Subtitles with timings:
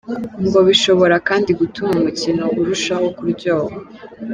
[0.47, 3.75] Ngo bishobora kandi gutuma umukino urushaho kuryoha.